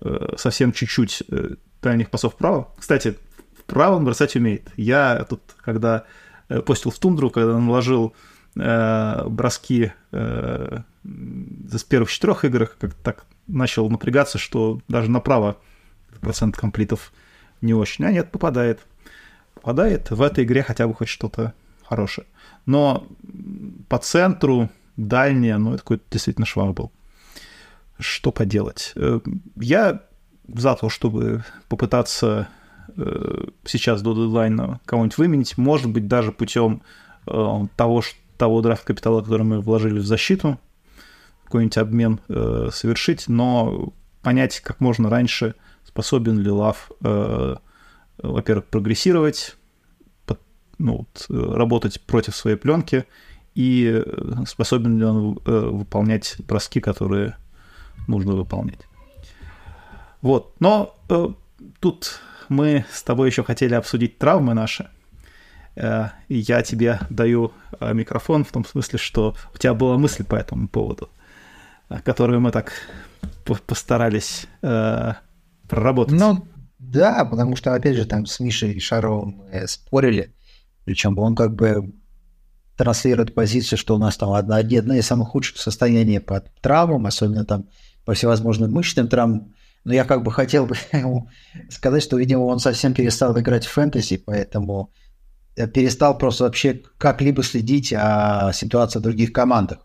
[0.00, 2.72] э, совсем чуть-чуть э, дальних пасов вправо.
[2.78, 3.16] Кстати,
[3.58, 4.68] вправо он бросать умеет.
[4.76, 6.04] Я тут, когда
[6.64, 8.14] постил в тундру, когда наложил
[8.56, 10.78] э, броски э,
[11.72, 15.56] с первых четырех игр, как так начал напрягаться, что даже направо
[16.20, 17.12] процент комплитов
[17.60, 18.04] не очень.
[18.04, 18.80] А нет, попадает.
[19.54, 20.10] Попадает.
[20.10, 21.54] В этой игре хотя бы хоть что-то
[21.84, 22.26] хорошее.
[22.66, 23.06] Но
[23.88, 26.92] по центру дальнее, ну, это какой-то действительно швах был.
[27.98, 28.92] Что поделать?
[28.96, 29.20] Э,
[29.56, 30.02] я
[30.48, 32.48] за то, чтобы попытаться
[32.96, 36.82] э, сейчас до дедлайна кого-нибудь выменить, может быть, даже путем
[37.26, 38.02] э, того,
[38.36, 40.58] того драфт капитала, который мы вложили в защиту,
[41.44, 42.20] какой-нибудь обмен
[42.72, 45.54] совершить, но понять как можно раньше,
[45.84, 49.56] способен ли Лав, во-первых, прогрессировать,
[50.78, 53.06] ну, вот, работать против своей пленки
[53.56, 57.36] и э, способен ли он э, выполнять броски, которые
[58.06, 58.80] нужно выполнять.
[60.20, 61.28] Вот, но э,
[61.80, 64.90] тут мы с тобой еще хотели обсудить травмы наши.
[65.74, 70.36] Э, я тебе даю э, микрофон в том смысле, что у тебя была мысль по
[70.36, 71.08] этому поводу,
[72.04, 72.72] которую мы так
[73.66, 75.14] постарались э,
[75.66, 76.20] проработать.
[76.20, 76.46] Ну,
[76.78, 80.34] да, потому что, опять же, там с Мишей Шаровым мы спорили,
[80.84, 81.94] причем он как бы
[82.76, 87.44] транслирует позицию, что у нас там одна, одна из самых худших состояний по травмам, особенно
[87.44, 87.66] там
[88.04, 89.54] по всевозможным мышечным травмам.
[89.84, 91.28] Но я как бы хотел бы ему
[91.70, 94.92] сказать, что, видимо, он совсем перестал играть в фэнтези, поэтому
[95.54, 99.78] перестал просто вообще как-либо следить о ситуации в других командах.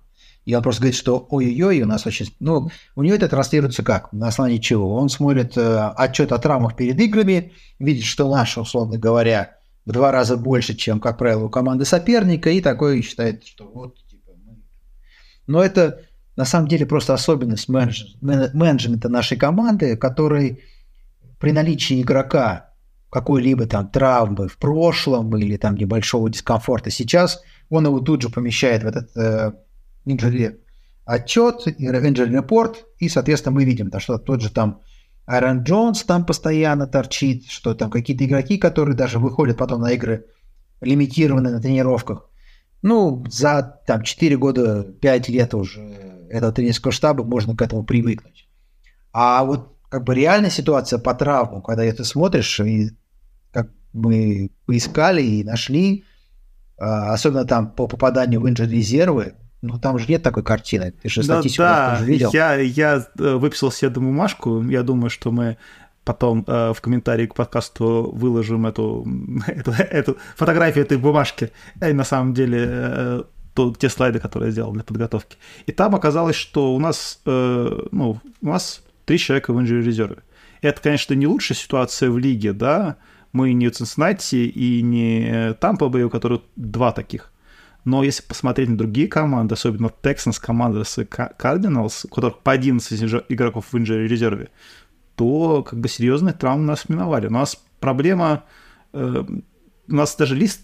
[0.43, 2.33] И он просто говорит, что ой-ой-ой, у нас очень...
[2.39, 4.11] Ну, у него это транслируется как?
[4.11, 4.95] На основании чего?
[4.95, 10.11] Он смотрит э, отчет о травмах перед играми, видит, что наши, условно говоря, в два
[10.11, 14.57] раза больше, чем, как правило, у команды соперника, и такой считает, что вот, типа, мы...
[15.47, 16.01] Но это
[16.35, 18.15] на самом деле просто особенность менедж...
[18.21, 20.61] менеджмента нашей команды, который
[21.39, 22.71] при наличии игрока
[23.09, 28.83] какой-либо там травмы в прошлом или там небольшого дискомфорта сейчас, он его тут же помещает
[28.83, 29.51] в этот э,
[30.05, 30.59] injury
[31.05, 34.81] отчет, injury report, и, соответственно, мы видим, да, что тот же там
[35.25, 40.25] Аарон Джонс там постоянно торчит, что там какие-то игроки, которые даже выходят потом на игры
[40.81, 42.29] лимитированные на тренировках.
[42.81, 45.81] Ну, за там 4 года, 5 лет уже
[46.29, 48.47] этого тренерского штаба можно к этому привыкнуть.
[49.13, 52.91] А вот как бы реальная ситуация по травму, когда ты смотришь, и
[53.51, 56.05] как мы поискали и нашли,
[56.77, 60.93] а, особенно там по попаданию в инжир резервы, ну, там же нет такой картины.
[61.01, 62.05] Ты же статистику да, да.
[62.05, 62.31] видел.
[62.33, 64.63] Я, я э, выписал себе бумажку.
[64.63, 65.57] Я думаю, что мы
[66.03, 69.05] потом э, в комментарии к подкасту выложим эту,
[69.47, 71.51] эту, эту фотографию этой бумажки.
[71.79, 75.37] И на самом деле э, то, те слайды, которые я сделал для подготовки.
[75.67, 80.17] И там оказалось, что у нас, э, ну, у нас три человека в инжире резерве.
[80.61, 82.97] Это, конечно, не лучшая ситуация в лиге, да.
[83.31, 87.30] Мы не Цинциннати и не Тампа Бэй, у которых два таких.
[87.83, 93.25] Но если посмотреть на другие команды, особенно Texans, Commanders и Cardinals, у которых по 11
[93.29, 94.49] игроков в инжире резерве,
[95.15, 97.27] то как бы серьезные травмы нас миновали.
[97.27, 98.43] У нас проблема,
[98.93, 99.23] э,
[99.87, 100.61] у нас даже лист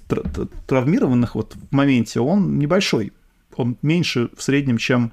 [0.67, 3.13] травмированных вот в моменте, он небольшой,
[3.55, 5.11] он меньше в среднем, чем,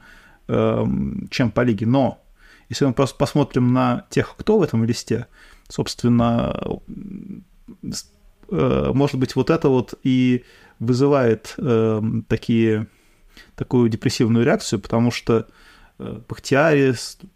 [0.49, 0.85] э,
[1.31, 1.87] чем по лиге.
[1.87, 2.23] Но
[2.69, 5.27] если мы просто посмотрим на тех, кто в этом листе,
[5.69, 6.55] собственно,
[8.51, 10.45] э, может быть, вот это вот и
[10.79, 12.87] вызывает э, такие,
[13.57, 15.47] такую депрессивную реакцию, потому что
[15.99, 16.95] э, Бахтиари,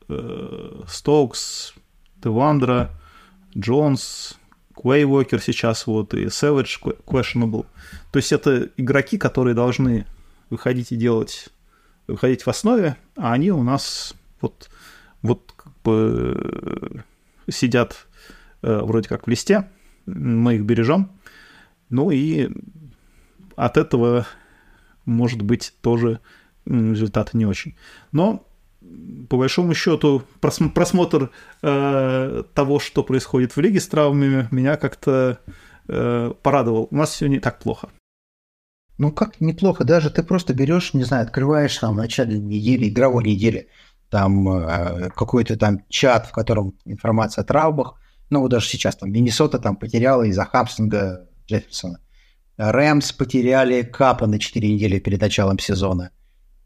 [0.08, 1.74] э, Стоукс,
[2.22, 2.90] Девандра,
[3.56, 4.38] Джонс,
[4.74, 5.04] Куэй
[5.40, 7.66] сейчас вот и Savage questionable.
[8.12, 10.06] То есть это игроки, которые должны
[10.50, 11.48] выходить и делать,
[12.06, 14.70] выходить в основе, а они у нас вот,
[15.22, 17.04] вот как бы
[17.50, 18.06] сидят
[18.62, 19.68] э, вроде как в листе,
[20.06, 21.10] мы их бережем,
[21.90, 22.48] ну и
[23.58, 24.26] от этого
[25.04, 26.20] может быть тоже
[26.64, 27.76] результаты не очень.
[28.12, 28.46] Но
[29.28, 31.30] по большому счету просмотр
[31.62, 35.40] э, того, что происходит в лиге с травмами, меня как-то
[35.88, 36.88] э, порадовал.
[36.90, 37.88] У нас все не так плохо.
[38.96, 43.24] Ну как неплохо, даже ты просто берешь, не знаю, открываешь там в начале недели, игровой
[43.24, 43.68] недели,
[44.08, 47.94] там э, какой-то там чат, в котором информация о травмах,
[48.30, 52.00] ну вот даже сейчас там Миннесота там потеряла из-за хамстинга Джефферсона.
[52.58, 56.10] Рэмс потеряли Капа на 4 недели перед началом сезона.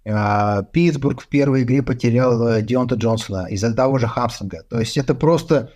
[0.04, 4.64] А, Питтсбург в первой игре потерял э, Дионта Джонсона из-за того же хамстинга.
[4.68, 5.70] То есть это просто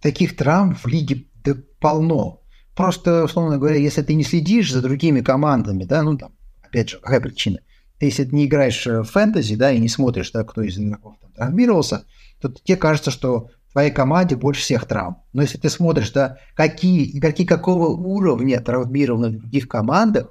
[0.00, 2.42] таких травм в лиге да полно.
[2.74, 6.98] Просто, условно говоря, если ты не следишь за другими командами, да, ну там, опять же,
[6.98, 7.58] какая причина?
[7.98, 11.16] Ты, если ты не играешь в фэнтези, да, и не смотришь, да, кто из игроков
[11.20, 12.04] там травмировался,
[12.40, 15.18] то тебе кажется, что твоей команде больше всех травм.
[15.34, 20.28] Но если ты смотришь, да, какие игроки какого уровня травмированы в других командах,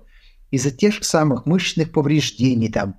[0.50, 2.96] из-за тех же самых мышечных повреждений, там,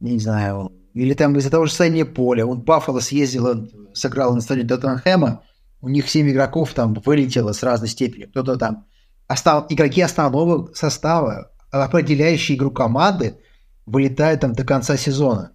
[0.00, 2.46] не знаю, или там из-за того же состояния поля.
[2.46, 5.42] Он Баффало съездил, он сыграл на стадионе Тоттенхэма,
[5.82, 8.24] у них 7 игроков там вылетело с разной степени.
[8.24, 8.86] Кто-то там...
[9.26, 9.66] Остав...
[9.68, 13.36] Игроки основного состава, определяющие игру команды,
[13.84, 15.52] вылетают там до конца сезона.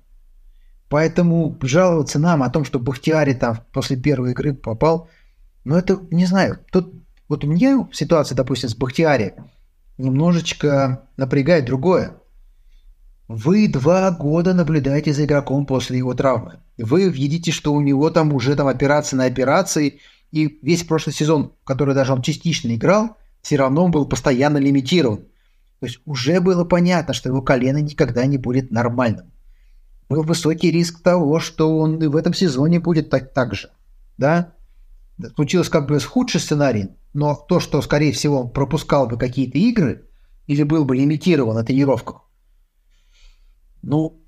[0.90, 5.08] Поэтому жаловаться нам о том, что Бахтиари там после первой игры попал,
[5.64, 6.94] ну это, не знаю, тут
[7.28, 9.36] вот у меня ситуация, допустим, с Бахтиари
[10.00, 12.16] немножечко напрягает другое.
[13.28, 16.62] Вы два года наблюдаете за игроком после его травмы.
[16.80, 20.00] Вы видите, что у него там уже там операции на операции,
[20.32, 25.20] и весь прошлый сезон, который даже он частично играл, все равно он был постоянно лимитирован.
[25.80, 29.32] То есть уже было понятно, что его колено никогда не будет нормальным.
[30.10, 33.70] Высокий риск того, что он и в этом сезоне будет так, так же.
[34.18, 34.54] Да?
[35.36, 40.08] Случилось как бы худший сценарий, но то, что, скорее всего, он пропускал бы какие-то игры
[40.48, 42.24] или был бы лимитирован на тренировках,
[43.82, 44.22] ну,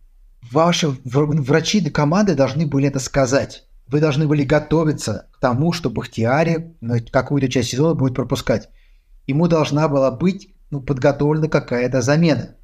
[0.51, 3.67] ваши врачи до команды должны были это сказать.
[3.87, 6.77] Вы должны были готовиться к тому, что Бахтиари
[7.11, 8.69] какую-то часть сезона будет пропускать.
[9.27, 12.55] Ему должна была быть ну, подготовлена какая-то замена.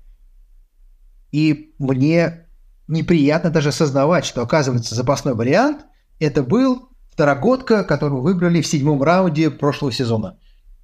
[1.31, 2.46] И мне
[2.87, 5.85] неприятно даже осознавать, что, оказывается, запасной вариант–
[6.19, 10.39] это был второгодка, которую выбрали в седьмом раунде прошлого сезона.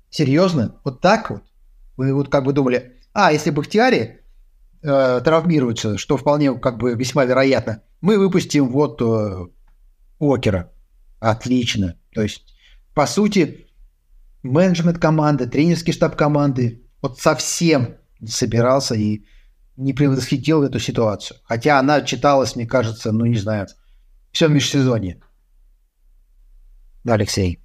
[0.10, 0.80] Серьезно?
[0.84, 1.44] Вот так вот?
[1.98, 4.22] Вы вот как бы думали, а, если Бахтиари
[4.82, 9.48] э, травмируется, что вполне как бы весьма вероятно, мы выпустим вот э,
[10.20, 10.72] Окера.
[11.20, 11.96] Отлично.
[12.14, 12.54] То есть,
[12.94, 13.68] по сути,
[14.42, 19.26] менеджмент команды, тренерский штаб команды вот совсем собирался и
[19.76, 21.40] не предвосхитил эту ситуацию.
[21.44, 23.68] Хотя она читалась, мне кажется, ну не знаю,
[24.32, 25.22] все в межсезонье.
[27.04, 27.60] Да, Алексей.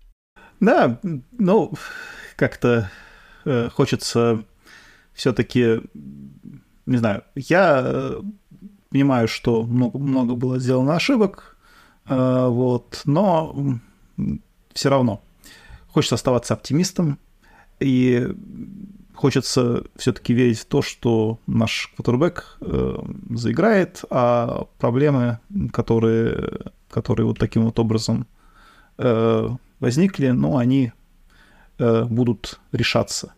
[0.60, 1.00] Да,
[1.32, 1.72] ну,
[2.36, 2.90] как-то
[3.44, 4.44] э, хочется
[5.12, 5.80] все-таки,
[6.86, 8.22] не знаю, я э,
[8.90, 11.56] понимаю, что много, много было сделано ошибок,
[12.06, 13.78] э, вот, но
[14.72, 15.22] все равно
[15.88, 17.18] хочется оставаться оптимистом
[17.80, 18.28] и
[19.18, 22.98] хочется все-таки верить в то, что наш квотербек э,
[23.30, 25.40] заиграет, а проблемы,
[25.72, 28.28] которые, которые вот таким вот образом
[28.96, 29.48] э,
[29.80, 30.92] возникли, ну, они
[31.78, 33.32] э, будут решаться.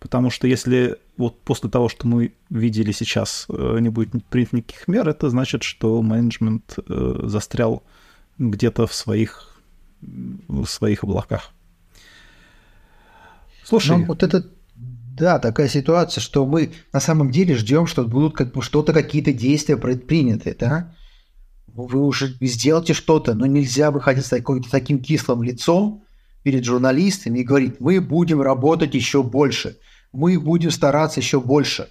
[0.00, 5.08] Потому что если вот после того, что мы видели сейчас, не будет принято никаких мер,
[5.08, 7.84] это значит, что менеджмент застрял
[8.36, 9.56] где-то в своих,
[10.02, 11.52] в своих облаках.
[13.64, 14.44] Слушай, ну, вот это
[15.16, 19.32] да, такая ситуация, что мы на самом деле ждем, что будут как бы что-то, какие-то
[19.32, 20.94] действия предприняты, да?
[21.66, 26.04] Вы уже сделайте что-то, но нельзя выходить с такой, таким кислым лицом
[26.42, 29.78] перед журналистами и говорить, мы будем работать еще больше–
[30.12, 31.88] мы будем стараться еще больше.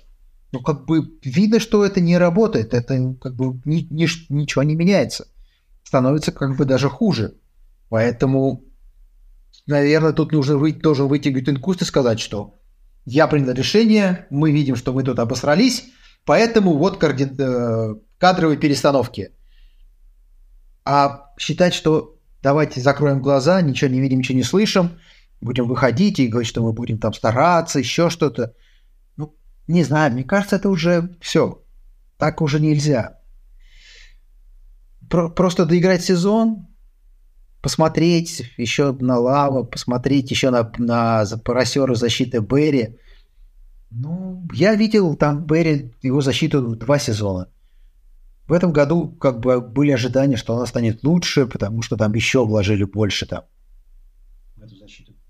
[0.52, 4.76] Но как бы видно, что это не работает, это как бы ни, ни, ничего не
[4.76, 5.28] меняется.
[5.84, 7.36] Становится как бы даже хуже.
[7.90, 8.64] Поэтому,
[9.66, 12.60] наверное, тут нужно выйти, тоже выйти Гютенкуст и сказать, что
[13.06, 15.86] я принял решение, мы видим, что мы тут обосрались,
[16.26, 17.28] поэтому вот коорди...
[17.38, 19.32] Э, кадровые перестановки.
[20.86, 24.92] А считать, что давайте закроем глаза, ничего не видим, ничего не слышим–
[25.42, 28.54] будем выходить и говорить, что мы будем там стараться, еще что-то.
[29.18, 29.36] Ну,
[29.68, 31.64] не знаю, мне кажется, это уже все.
[32.18, 33.20] Так уже нельзя.
[35.10, 36.68] Про- просто доиграть сезон,
[37.62, 42.98] посмотреть еще на Лава, посмотреть еще на, на поросера защиты Берри.
[43.92, 47.50] Ну, я видел там Берри, его защиту два сезона.
[48.48, 52.46] В этом году как бы были ожидания, что она станет лучше, потому что там еще
[52.46, 53.44] вложили больше там.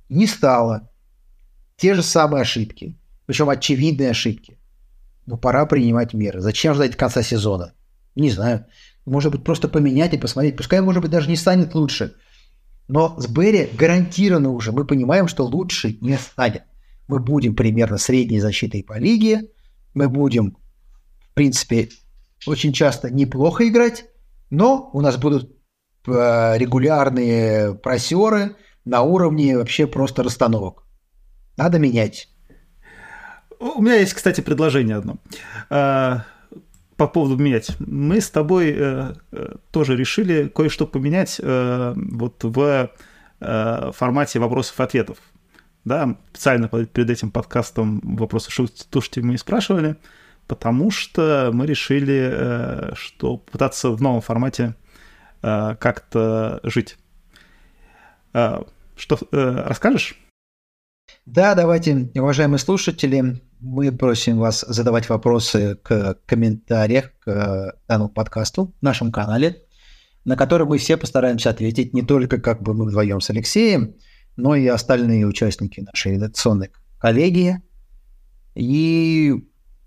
[0.09, 0.89] Не стало.
[1.77, 2.97] Те же самые ошибки.
[3.25, 4.57] Причем очевидные ошибки.
[5.25, 6.41] Но пора принимать меры.
[6.41, 7.73] Зачем ждать конца сезона?
[8.15, 8.65] Не знаю.
[9.05, 10.57] Может быть, просто поменять и посмотреть.
[10.57, 12.15] Пускай, может быть, даже не станет лучше.
[12.87, 16.63] Но с Берри гарантированно уже мы понимаем, что лучше не станет.
[17.07, 19.49] Мы будем примерно средней защитой по лиге.
[19.93, 20.57] Мы будем,
[21.31, 21.89] в принципе,
[22.47, 24.05] очень часто неплохо играть,
[24.49, 25.51] но у нас будут
[26.07, 30.83] э, регулярные просеры на уровне вообще просто расстановок.
[31.57, 32.29] Надо менять.
[33.59, 35.17] У меня есть, кстати, предложение одно.
[37.01, 37.71] По поводу менять.
[37.79, 42.91] Мы с тобой э, э, тоже решили кое-что поменять вот в
[43.39, 45.17] формате вопросов-ответов.
[45.83, 49.97] Да, специально перед этим подкастом вопросы слушайте мы и спрашивали
[50.51, 54.75] потому что мы решили, э, что пытаться в новом формате
[55.41, 56.97] э, как-то жить.
[58.33, 58.61] Э,
[58.97, 60.19] что расскажешь?
[61.25, 68.84] Да, давайте, уважаемые слушатели, мы просим вас задавать вопросы к комментариях к данному подкасту в
[68.84, 69.64] нашем канале,
[70.26, 73.95] на который мы все постараемся ответить не только как бы мы вдвоем с Алексеем,
[74.36, 77.62] но и остальные участники нашей редакционной коллегии.
[78.55, 79.34] И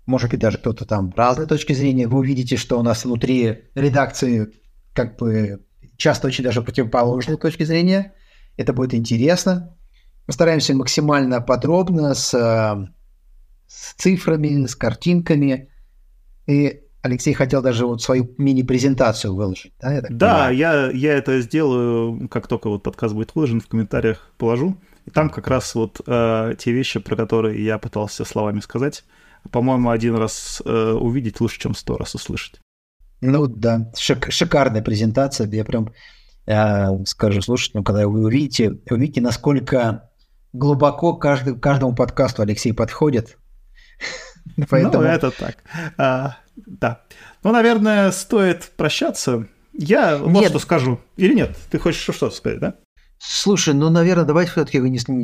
[0.05, 2.07] может быть, даже кто-то там разной точки зрения.
[2.07, 4.53] Вы увидите, что у нас внутри редакции
[4.93, 5.65] как бы
[5.97, 8.13] часто очень даже противоположные точки зрения.
[8.55, 9.75] Это будет интересно.
[10.27, 12.33] Мы стараемся максимально подробно с,
[13.75, 15.69] с цифрами, с картинками.
[16.47, 19.93] И Алексей хотел даже вот свою мини-презентацию выложить, да?
[19.93, 24.77] Я да, я, я это сделаю, как только вот подкаст будет выложен, в комментариях положу.
[25.05, 29.03] И там как раз вот э, те вещи, про которые я пытался словами сказать,
[29.51, 32.59] по-моему, один раз э, увидеть лучше, чем сто раз услышать.
[33.21, 35.47] Ну да, шик, шикарная презентация.
[35.47, 35.91] Я прям
[36.47, 40.09] э, скажу слушателям, когда вы увидите, увидите, насколько
[40.53, 43.37] глубоко каждый, каждому подкасту Алексей подходит.
[44.69, 45.03] Поэтому...
[45.03, 45.57] Ну, это так.
[45.97, 47.01] А, да.
[47.43, 49.47] Ну, наверное, стоит прощаться.
[49.73, 50.49] Я вот нет.
[50.49, 50.99] что скажу.
[51.17, 51.55] Или нет?
[51.69, 52.75] Ты хочешь что сказать, да?
[53.17, 54.79] Слушай, ну, наверное, давайте все-таки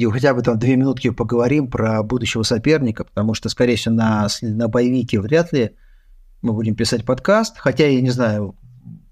[0.09, 4.67] хотя бы там две минутки поговорим про будущего соперника, потому что, скорее всего, на, на
[4.67, 5.76] боевике вряд ли
[6.41, 8.55] мы будем писать подкаст, хотя, я не знаю,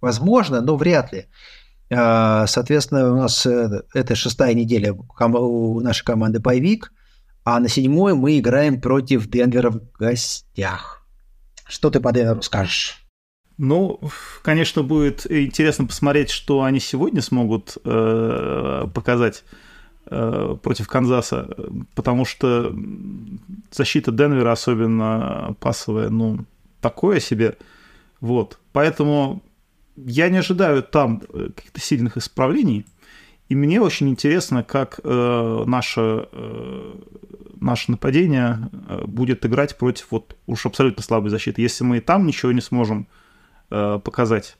[0.02, 1.28] возможно, но вряд ли.
[1.92, 6.92] А, соответственно, у нас э, это шестая неделя у нашей команды боевик,
[7.44, 11.06] а на седьмой мы играем против Денвера в гостях.
[11.68, 12.98] Что ты по Денверу скажешь?
[13.58, 14.00] Ну,
[14.42, 19.44] конечно, будет интересно посмотреть, что они сегодня смогут э, показать
[20.06, 21.50] э, против Канзаса,
[21.94, 22.74] потому что
[23.70, 26.46] защита Денвера, особенно пасовая, ну,
[26.80, 27.58] такое себе.
[28.22, 28.60] Вот.
[28.72, 29.44] Поэтому
[29.98, 32.86] я не ожидаю там э, каких-то сильных исправлений.
[33.50, 36.94] И мне очень интересно, как э, наше, э,
[37.60, 41.62] наше нападение э, будет играть против вот уж абсолютно слабой защиты.
[41.62, 43.08] Если мы и там ничего не сможем
[43.72, 44.58] Э, показать,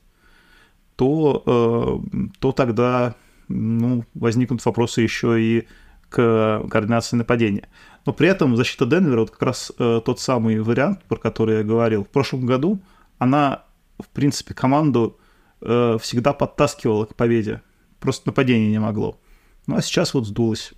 [0.94, 3.16] то, э, то тогда
[3.48, 5.66] ну, возникнут вопросы еще и
[6.08, 7.68] к координации нападения.
[8.06, 11.64] Но при этом защита Денвера, вот как раз э, тот самый вариант, про который я
[11.64, 12.78] говорил, в прошлом году
[13.18, 13.64] она,
[13.98, 15.18] в принципе, команду
[15.60, 17.62] э, всегда подтаскивала к победе.
[18.00, 19.20] Просто нападение не могло.
[19.66, 20.72] Ну а сейчас вот сдулось.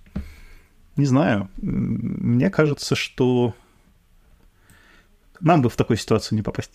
[0.95, 1.49] Не знаю.
[1.57, 3.55] Мне кажется, что
[5.39, 6.71] нам бы в такой ситуацию не попасть.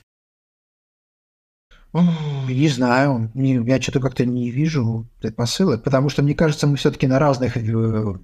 [1.92, 7.18] Не знаю, я что-то как-то не вижу предпосылок, потому что, мне кажется, мы все-таки на
[7.18, 8.14] разных, э,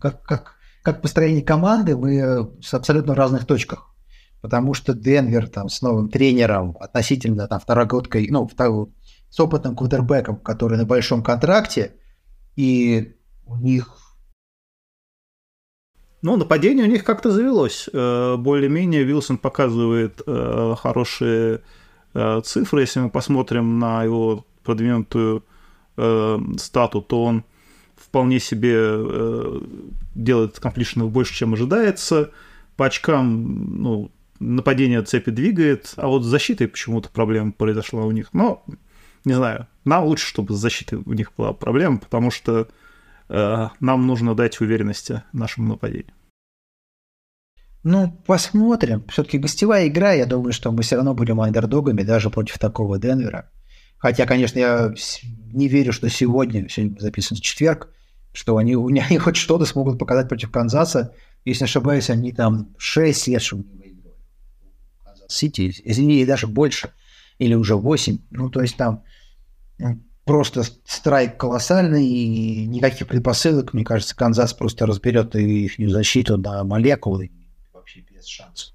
[0.00, 3.94] как, как, как построение команды, мы э, с абсолютно разных точках.
[4.40, 8.88] Потому что Денвер там с новым тренером, относительно там второгодкой, ну, второй,
[9.30, 11.94] с опытным квотербеком, который на большом контракте,
[12.56, 13.16] и
[13.46, 13.94] у них
[16.20, 17.88] ну, нападение у них как-то завелось.
[17.92, 21.62] Э, более-менее Вилсон показывает хорошие
[22.14, 25.44] Э, цифры, если мы посмотрим на его продвинутую
[25.96, 27.44] э, стату, то он
[27.96, 29.60] вполне себе э,
[30.14, 32.30] делает комплишенов больше, чем ожидается.
[32.76, 34.10] По очкам, ну,
[34.40, 38.30] нападение цепи двигает, а вот с защитой почему-то проблема произошла у них.
[38.32, 38.64] Но,
[39.28, 42.68] не знаю, нам лучше, чтобы с защитой у них была проблема, потому что
[43.28, 46.14] э, нам нужно дать уверенности нашему нападению.
[47.84, 49.04] Ну, посмотрим.
[49.08, 53.50] Все-таки гостевая игра, я думаю, что мы все равно будем андердогами даже против такого Денвера.
[53.98, 54.94] Хотя, конечно, я
[55.52, 57.90] не верю, что сегодня, сегодня записан четверг,
[58.32, 58.74] что они,
[59.08, 61.14] они хоть что-то смогут показать против Канзаса.
[61.44, 64.16] Если не ошибаюсь, они там 6 лет, что не выигрывали.
[65.04, 66.92] Канзас-Сити, извини, даже больше.
[67.38, 68.18] Или уже 8.
[68.30, 69.04] Ну, то есть там
[70.24, 77.30] просто страйк колоссальный, и никаких предпосылок, мне кажется, Канзас просто разберет их защиту на молекулы
[77.72, 78.74] вообще без шансов.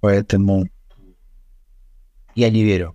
[0.00, 0.68] Поэтому
[2.34, 2.94] я не верю.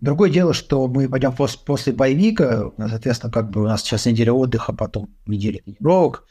[0.00, 4.32] Другое дело, что мы пойдем после, после боевика, соответственно, как бы у нас сейчас неделя
[4.32, 6.24] отдыха, потом неделя тренировок.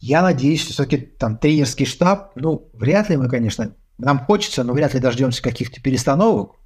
[0.00, 4.72] Я надеюсь, что все-таки там тренерский штаб, ну, вряд ли мы, конечно, нам хочется, но
[4.72, 6.56] вряд ли дождемся каких-то перестановок.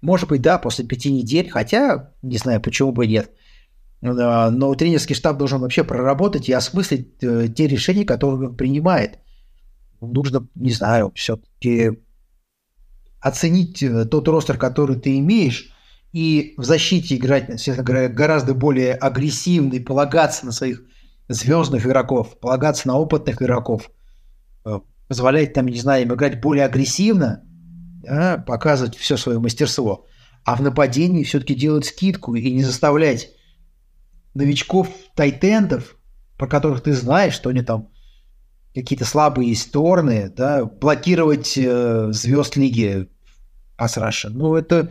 [0.00, 3.30] Может быть, да, после пяти недель, хотя, не знаю, почему бы нет.
[4.00, 9.18] Но тренерский штаб должен вообще проработать и осмыслить э, те решения, которые он принимает.
[10.02, 12.02] Нужно, не знаю, все-таки
[13.20, 15.74] оценить э, тот ростер, который ты имеешь,
[16.12, 17.48] и в защите играть,
[18.14, 20.82] гораздо более агрессивно и полагаться на своих
[21.28, 23.90] звездных игроков, полагаться на опытных игроков,
[24.66, 27.42] э, позволять там, не знаю, им играть более агрессивно,
[28.04, 30.06] да, показывать все свое мастерство,
[30.44, 33.30] а в нападении все-таки делать скидку и не заставлять
[34.34, 35.96] новичков тайтендов,
[36.36, 37.88] про которых ты знаешь, что они там
[38.74, 43.08] какие-то слабые стороны, да, блокировать э, звезд лиги
[43.76, 44.30] Асраша.
[44.30, 44.90] Ну, это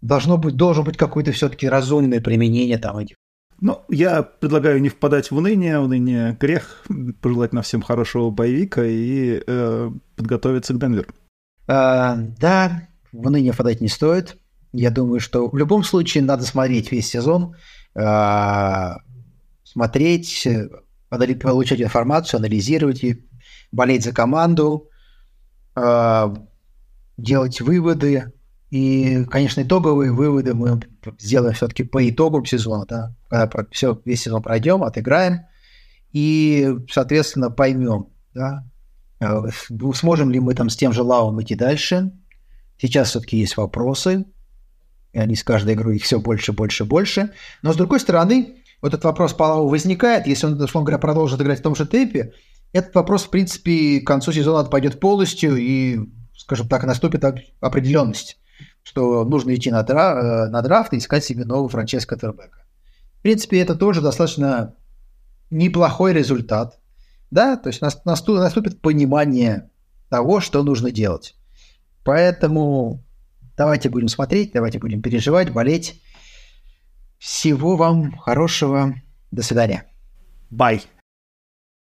[0.00, 3.16] должно быть, должен быть какое-то все-таки разумное применение там этих.
[3.60, 6.84] Ну, я предлагаю не впадать в уныние, уныние грех,
[7.20, 11.12] пожелать нам всем хорошего боевика и э, подготовиться к Денверу.
[11.66, 14.36] А, да, в уныние впадать не стоит.
[14.72, 17.56] Я думаю, что в любом случае надо смотреть весь сезон,
[17.94, 18.98] а,
[19.64, 20.46] смотреть,
[21.10, 23.18] получать информацию, анализировать ее,
[23.70, 24.88] болеть за команду,
[25.74, 26.34] а,
[27.16, 28.32] делать выводы,
[28.70, 30.80] и, конечно, итоговые выводы мы
[31.18, 35.42] сделаем все-таки по итогам сезона, да, когда все, весь сезон пройдем, отыграем,
[36.12, 38.64] и, соответственно, поймем, да,
[39.94, 42.12] сможем ли мы там с тем же лавом идти дальше.
[42.78, 44.26] Сейчас все-таки есть вопросы,
[45.12, 47.30] и они с каждой игрой их все больше, больше, больше.
[47.62, 51.40] Но, с другой стороны, вот этот вопрос по лаву возникает, если он, условно говоря, продолжит
[51.40, 52.32] играть в том же темпе,
[52.72, 55.98] этот вопрос, в принципе, к концу сезона отпадет полностью, и,
[56.34, 57.22] скажем так, наступит
[57.60, 58.38] определенность
[58.82, 62.64] что нужно идти на, дра, э, на драфт и искать себе нового Франческо Тербека.
[63.18, 64.74] В принципе, это тоже достаточно
[65.50, 66.80] неплохой результат.
[67.32, 69.70] Да, то есть наступит понимание
[70.10, 71.34] того, что нужно делать.
[72.04, 73.02] Поэтому
[73.56, 76.02] давайте будем смотреть, давайте будем переживать, болеть.
[77.18, 78.96] Всего вам хорошего.
[79.30, 79.86] До свидания.
[80.50, 80.82] Bye.